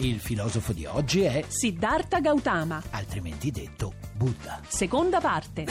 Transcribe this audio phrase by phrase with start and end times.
[0.00, 4.58] Il filosofo di oggi è, Siddhartha Gautama, altrimenti detto, Buddha.
[4.66, 5.66] seconda parte.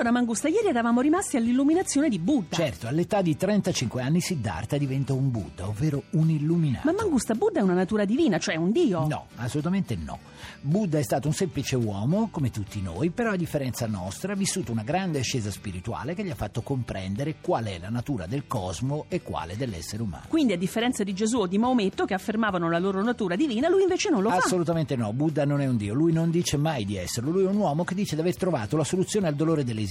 [0.00, 2.56] Allora, Mangusta, ieri eravamo rimasti all'illuminazione di Buddha.
[2.56, 6.90] Certo, all'età di 35 anni Siddhartha diventa un Buddha, ovvero un illuminato.
[6.90, 9.06] Ma Mangusta, Buddha è una natura divina, cioè un dio.
[9.06, 10.18] No, assolutamente no.
[10.62, 14.72] Buddha è stato un semplice uomo, come tutti noi, però a differenza nostra ha vissuto
[14.72, 19.04] una grande ascesa spirituale che gli ha fatto comprendere qual è la natura del cosmo
[19.08, 20.24] e quale dell'essere umano.
[20.28, 23.82] Quindi, a differenza di Gesù o di Maometto, che affermavano la loro natura divina, lui
[23.82, 24.36] invece non lo fa.
[24.36, 27.48] Assolutamente no, Buddha non è un dio, lui non dice mai di esserlo, lui è
[27.48, 29.88] un uomo che dice di aver trovato la soluzione al dolore dell'esistenza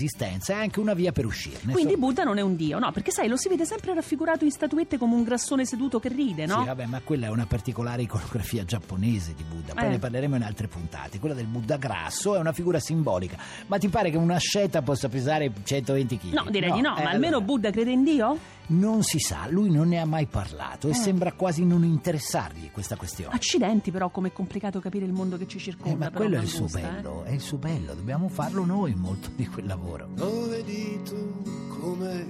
[0.54, 1.74] e anche una via per uscirne.
[1.74, 2.92] Quindi So- Buddha non è un dio, no?
[2.92, 6.46] Perché sai, lo si vede sempre raffigurato in statuette come un grassone seduto che ride,
[6.46, 6.60] no?
[6.62, 9.74] Sì, vabbè, ma quella è una particolare iconografia giapponese di Buddha.
[9.74, 9.90] Poi Eh.
[9.90, 11.20] ne parleremo in altre puntate.
[11.20, 13.38] Quella del Buddha grasso è una figura simbolica.
[13.68, 16.34] Ma ti pare che una sceta possa pesare 120 kg?
[16.34, 18.38] No, direi di no, eh, ma almeno allora, Buddha crede in Dio?
[18.72, 20.92] Non si sa, lui non ne ha mai parlato Eh.
[20.92, 23.34] e sembra quasi non interessargli questa questione.
[23.34, 25.98] Accidenti, però, com'è complicato capire il mondo che ci Eh, circonda.
[25.98, 26.82] ma però, quello è il suo eh.
[26.82, 30.10] bello, è il suo bello, dobbiamo farlo noi molto di quel lavoro.
[30.16, 31.42] Lo vedi tu
[31.80, 32.26] come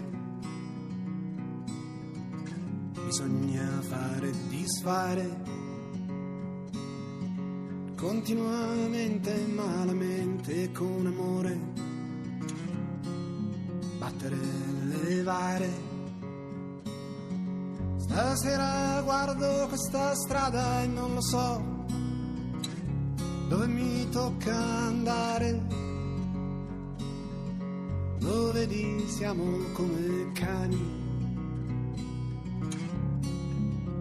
[3.06, 5.38] bisogna fare e disfare
[7.98, 11.60] continuamente, malamente, con amore,
[13.98, 15.98] battere e levare.
[18.12, 21.64] Stasera guardo questa strada e non lo so
[23.48, 25.62] dove mi tocca andare.
[28.20, 29.44] Lo vedi, siamo
[29.74, 30.82] come cani,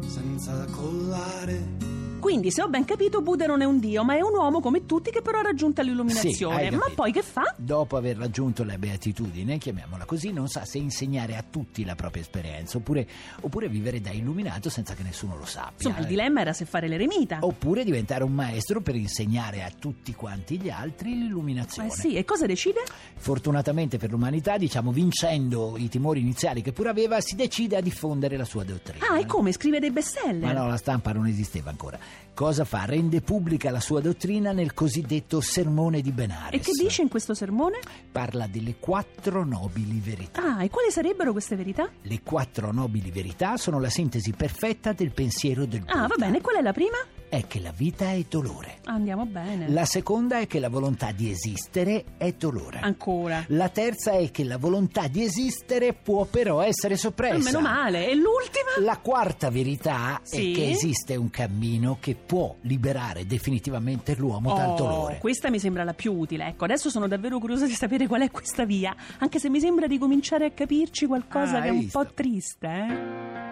[0.07, 1.77] senza collare.
[2.19, 4.87] Quindi, se ho ben capito, Buddha non è un dio, ma è un uomo come
[4.87, 6.69] tutti che però ha raggiunto Sì, l'illuminazione.
[6.69, 7.55] hai ma poi che fa?
[7.56, 12.23] Dopo aver raggiunto la beatitudine, chiamiamola così, non sa se insegnare a tutti la propria
[12.23, 13.06] esperienza oppure,
[13.41, 15.75] oppure vivere da illuminato senza che nessuno lo sappia.
[15.77, 16.09] Insomma, il eh.
[16.09, 17.39] dilemma era se fare l'eremita.
[17.41, 21.89] Oppure diventare un maestro per insegnare a tutti quanti gli altri l'illuminazione.
[21.89, 22.83] Eh sì, e cosa decide?
[23.17, 28.37] Fortunatamente per l'umanità, diciamo, vincendo i timori iniziali che pure aveva, si decide a diffondere
[28.37, 29.06] la sua dottrina.
[29.09, 29.53] Ah, e come?
[29.53, 30.43] Scrive dei bestseller?
[30.43, 31.99] Ma no, la stampa non esisteva ancora.
[32.35, 32.85] Cosa fa?
[32.85, 36.61] Rende pubblica la sua dottrina nel cosiddetto sermone di Benares.
[36.61, 37.81] E che dice in questo sermone?
[38.13, 40.57] Parla delle quattro nobili verità.
[40.57, 41.91] Ah, e quali sarebbero queste verità?
[42.03, 46.05] Le quattro nobili verità sono la sintesi perfetta del pensiero del Buddha.
[46.05, 46.97] Ah, va bene, qual è la prima?
[47.31, 48.78] È che la vita è dolore.
[48.84, 49.69] Andiamo bene.
[49.69, 52.78] La seconda è che la volontà di esistere è dolore.
[52.81, 53.44] Ancora.
[53.49, 57.34] La terza è che la volontà di esistere può però essere soppressa.
[57.37, 58.09] Ah, meno male.
[58.09, 58.71] E l'ultima?
[58.83, 60.53] La quarta verità Sì?
[60.53, 65.19] è che esiste un cammino che può liberare definitivamente l'uomo dal Oh, dolore.
[65.19, 66.47] questa mi sembra la più utile.
[66.47, 69.87] Ecco, adesso sono davvero curiosa di sapere qual è questa via, anche se mi sembra
[69.87, 71.99] di cominciare a capirci qualcosa Ah, che è un visto?
[71.99, 73.48] po' triste, eh?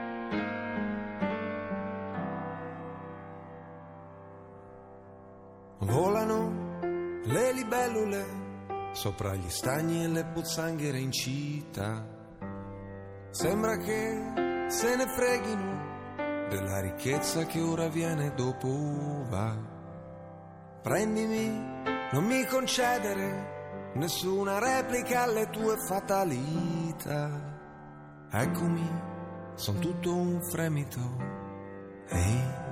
[5.86, 8.24] Volano le libellule
[8.91, 12.04] sopra gli stagni e le pozzanghere in città.
[13.30, 18.69] Sembra che se ne freghino della ricchezza che ora viene dopo
[19.28, 19.56] va.
[20.82, 21.47] Prendimi,
[22.12, 27.30] non mi concedere nessuna replica alle tue fatalità.
[28.32, 28.91] Eccomi,
[29.54, 31.00] son tutto un fremito.
[32.08, 32.66] Ehi.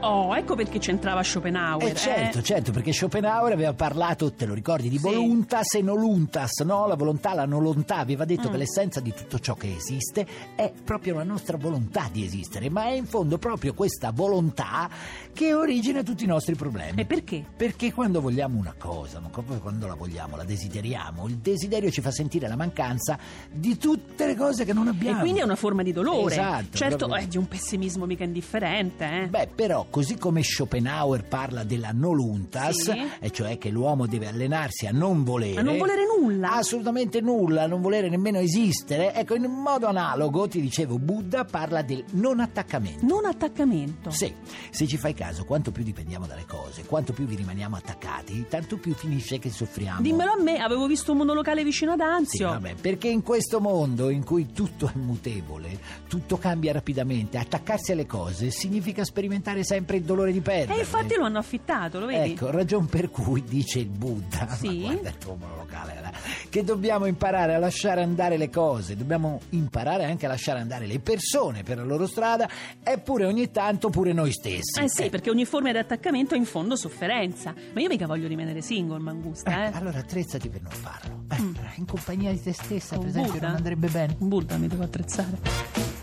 [0.00, 1.88] Oh, ecco perché c'entrava Schopenhauer.
[1.88, 2.42] Eh certo, eh.
[2.44, 5.02] certo, perché Schopenhauer aveva parlato, te lo ricordi, di Sì.
[5.02, 6.86] voluntas e noluntas, no?
[6.86, 8.52] La volontà, la nolontà, aveva detto Mm.
[8.52, 10.24] che l'essenza di tutto ciò che esiste
[10.54, 14.88] è proprio la nostra volontà di esistere, ma è in fondo proprio questa volontà
[15.32, 17.00] che origina tutti i nostri problemi.
[17.00, 17.44] E perché?
[17.56, 22.00] Perché quando vogliamo una cosa, ma proprio quando la vogliamo, la desideriamo, il desiderio ci
[22.02, 23.18] fa sentire la mancanza
[23.50, 25.18] di tutte le cose che non abbiamo.
[25.18, 26.34] E quindi è una forma di dolore.
[26.34, 29.26] Esatto, Certo, proprio- è di un pessimismo mica indifferente, eh.
[29.26, 33.06] Beh, però, così come Schopenhauer parla della noluntas, Sì.
[33.20, 35.60] e cioè che l'uomo deve allenarsi a non volere.
[35.60, 36.52] A non volere nulla.
[36.52, 39.14] Assolutamente nulla, non volere nemmeno esistere.
[39.14, 43.04] Ecco, in modo analogo, ti dicevo, Buddha parla del non attaccamento.
[43.06, 44.10] Non attaccamento.
[44.10, 44.32] Sì,
[44.70, 48.76] se ci fai caso, quanto più dipendiamo dalle cose, quanto più vi rimaniamo attaccati, tanto
[48.78, 50.00] più finisce che soffriamo.
[50.00, 52.48] Dimmelo a me, avevo visto un monolocale vicino ad Sì, Anzio.
[52.48, 58.06] vabbè, perché in questo mondo in cui tutto è mutevole, tutto cambia rapidamente, attaccarsi alle
[58.06, 60.76] cose significa sperimentare sempre il dolore di perdere.
[60.76, 62.32] e infatti lo hanno affittato, lo vedi?
[62.32, 64.80] Ecco, ragion per cui dice il Buddha, Sì?
[64.80, 70.04] guarda il tuo monolocale, eh, che dobbiamo imparare a lasciare andare le cose, dobbiamo imparare
[70.04, 72.48] anche a lasciare andare le persone per la loro strada,
[72.82, 74.80] eppure ogni tanto pure noi stessi.
[74.80, 77.54] Eh sì, Eh, perché ogni forma di attaccamento è in fondo sofferenza.
[77.72, 79.70] Ma io mica voglio rimanere single, Mangusta, eh?
[79.76, 81.24] Allora attrezzati per non farlo.
[81.30, 83.46] Eh, In compagnia di te stessa, Con per esempio, Buddha?
[83.46, 84.16] non andrebbe bene.
[84.18, 85.97] Un Buddha mi devo attrezzare.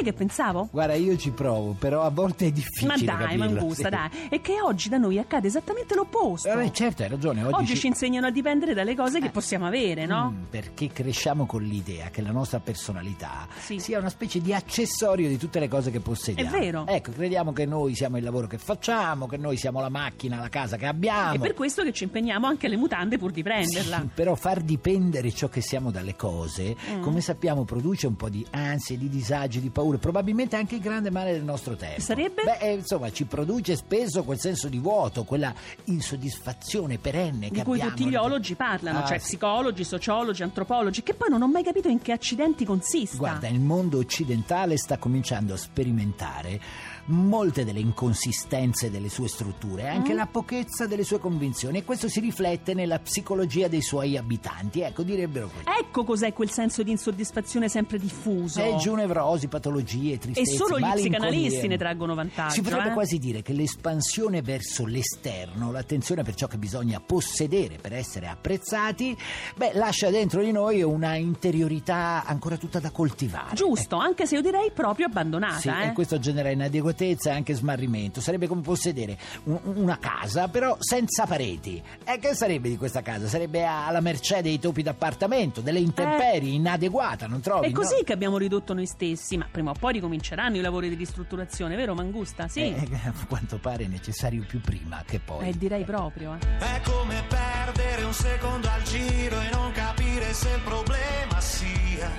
[0.00, 0.68] Sai che pensavo?
[0.72, 3.90] Guarda, io ci provo, però a volte è difficile Ma dai, capirlo, Mangusta, sì.
[3.90, 4.28] dai.
[4.30, 6.48] E che oggi da noi accade esattamente l'opposto.
[6.58, 7.44] Eh, certo, hai ragione.
[7.44, 10.30] Oggi, Oggi ci insegnano a dipendere dalle cose che possiamo avere, no?
[10.34, 13.78] Mm, perché cresciamo con l'idea che la nostra personalità Sì.
[13.78, 16.48] sia una specie di accessorio di tutte le cose che possediamo.
[16.48, 16.86] È vero.
[16.86, 20.48] Ecco, crediamo che noi siamo il lavoro che facciamo, che noi siamo la macchina, la
[20.48, 21.34] casa che abbiamo.
[21.34, 23.98] È per questo che ci impegniamo anche alle mutande pur di prenderla.
[24.00, 27.02] Sì, però far dipendere ciò che siamo dalle cose, Mm.
[27.02, 31.10] come sappiamo, produce un po' di ansie, di disagi, di paure, probabilmente anche il grande
[31.10, 32.00] male del nostro tempo.
[32.00, 32.42] Sarebbe?
[32.44, 35.52] Beh, eh, insomma, ci produce spesso quel senso di vuoto, quella
[35.84, 37.96] insoddisfazione perenne Di che cui abbiamo.
[37.96, 39.26] tutti gli ologi parlano, Ah, cioè sì.
[39.36, 43.16] psicologi, sociologi, antropologi, che poi non ho mai capito in che accidenti consista.
[43.16, 46.60] Guarda, il mondo occidentale sta cominciando a sperimentare
[47.06, 50.16] molte delle inconsistenze delle sue strutture, anche Mm.
[50.16, 54.80] la pochezza delle sue convinzioni e questo si riflette nella psicologia dei suoi abitanti.
[54.82, 55.64] Ecco, direbbero così.
[55.80, 58.60] Ecco cos'è quel senso di insoddisfazione sempre diffuso.
[58.62, 62.54] E giù nevrosi, patologie, E tristezze, solo gli psicanalisti ne traggono vantaggio.
[62.54, 62.92] Si potrebbe eh?
[62.92, 69.16] quasi dire che l'espansione verso l'esterno, l'attenzione per ciò che bisogna possedere per essere apprezzati,
[69.56, 73.54] beh, lascia dentro di noi una interiorità ancora tutta da coltivare.
[73.54, 75.58] Giusto, anche se io direi proprio abbandonata.
[75.58, 75.86] Sì, eh.
[75.88, 78.20] e questo genera inadeguatezza e anche smarrimento.
[78.20, 81.82] Sarebbe come possedere un- una casa, però senza pareti.
[82.04, 83.26] E che sarebbe di questa casa?
[83.26, 87.68] Sarebbe alla mercé dei topi d'appartamento, delle intemperie, inadeguata, non trovi?
[87.68, 88.02] È così no?
[88.04, 91.94] che abbiamo ridotto noi stessi, ma prima o poi ricominceranno i lavori di ristrutturazione, vero
[91.94, 92.48] Mangusta?
[92.48, 92.60] Sì.
[92.60, 95.48] Eh, a quanto pare è necessario più prima che poi.
[95.48, 96.34] Eh, direi proprio.
[96.34, 96.58] eh.
[96.58, 102.10] È come perdere un secondo al giro e non capire se il problema sia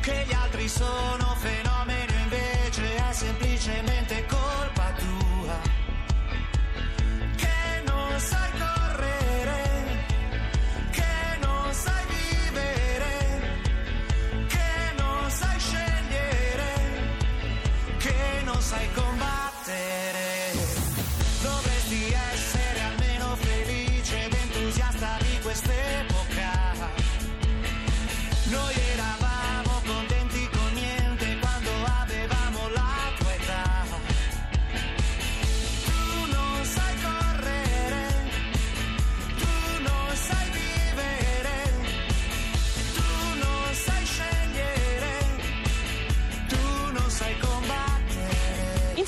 [0.00, 1.63] che gli altri sono fenomeni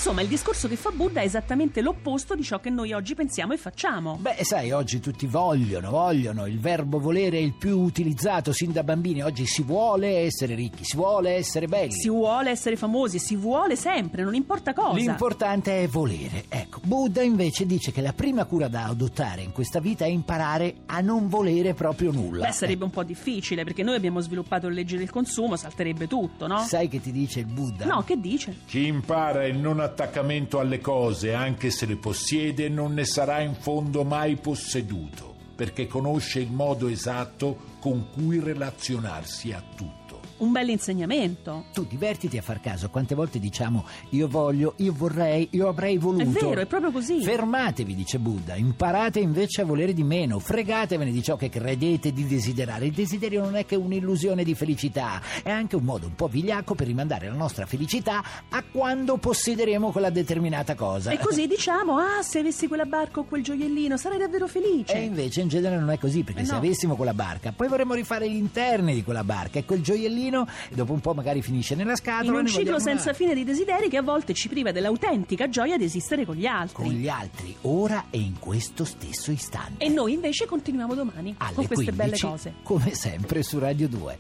[0.07, 3.55] Insomma, il discorso che fa Buddha è esattamente l'opposto di ciò che noi oggi pensiamo
[3.55, 4.19] e facciamo.
[4.21, 8.85] Beh, sai, oggi tutti vogliono, vogliono, il verbo volere è il più utilizzato sin da
[8.85, 11.91] bambini, oggi si vuole essere ricchi, si vuole essere belli.
[11.91, 14.97] Si vuole essere famosi, si vuole sempre, non importa cosa.
[14.97, 16.45] L'importante è volere.
[16.51, 20.83] Ecco, Buddha invece dice che la prima cura da adottare in questa vita è imparare
[20.87, 22.47] a non volere proprio nulla.
[22.47, 26.47] Beh, sarebbe un po' difficile perché noi abbiamo sviluppato le leggi del consumo, salterebbe tutto,
[26.47, 26.61] no?
[26.61, 27.87] Sai che ti dice il Buddha?
[27.87, 28.59] No, che dice?
[28.67, 33.55] Chi impara il non attaccamento alle cose, anche se le possiede, non ne sarà in
[33.55, 40.16] fondo mai posseduto, perché conosce il modo esatto con cui relazionarsi a tutto.
[40.39, 41.65] Un bel insegnamento.
[41.73, 46.23] Tu divertiti a far caso, quante volte diciamo io voglio, io vorrei, io avrei voluto.
[46.23, 47.23] È vero, è proprio così.
[47.23, 52.27] Fermatevi, dice Buddha, imparate invece a volere di meno, fregatevene di ciò che credete di
[52.27, 52.87] desiderare.
[52.87, 56.75] Il desiderio non è che un'illusione di felicità, è anche un modo un po' vigliacco
[56.75, 61.11] per rimandare la nostra felicità a quando possederemo quella determinata cosa.
[61.11, 64.95] E così diciamo, ah, se avessi quella barca o quel gioiellino sarei davvero felice.
[64.95, 66.59] E invece in genere non è così, perché Eh se no.
[66.59, 70.75] avessimo quella barca, poi vorremmo rifare gli interni di quella barca e quel gioiellino, e
[70.75, 72.41] dopo un po' magari finisce nella scatola.
[72.41, 73.25] In un ciclo senza altri.
[73.25, 76.85] fine di desideri che a volte ci priva dell'autentica gioia di esistere con gli altri.
[76.85, 79.85] Con gli altri, ora e in questo stesso istante.
[79.85, 82.55] E noi invece continuiamo domani alle con queste 15, belle cose.
[82.63, 84.19] Come sempre su Radio 2.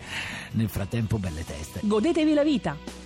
[0.52, 1.80] Nel frattempo, belle teste.
[1.82, 3.05] Godetevi la vita.